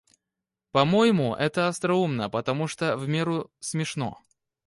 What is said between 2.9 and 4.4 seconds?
в меру смешно.